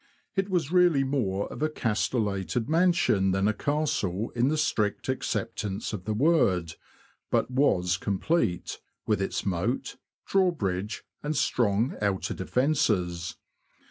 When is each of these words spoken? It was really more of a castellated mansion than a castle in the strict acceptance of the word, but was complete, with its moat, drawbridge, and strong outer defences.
It 0.35 0.49
was 0.49 0.71
really 0.71 1.03
more 1.03 1.47
of 1.53 1.61
a 1.61 1.69
castellated 1.69 2.67
mansion 2.67 3.29
than 3.29 3.47
a 3.47 3.53
castle 3.53 4.31
in 4.35 4.47
the 4.47 4.57
strict 4.57 5.09
acceptance 5.09 5.93
of 5.93 6.05
the 6.05 6.15
word, 6.15 6.73
but 7.29 7.51
was 7.51 7.97
complete, 7.97 8.79
with 9.05 9.21
its 9.21 9.45
moat, 9.45 9.97
drawbridge, 10.25 11.03
and 11.21 11.37
strong 11.37 11.97
outer 12.01 12.33
defences. 12.33 13.35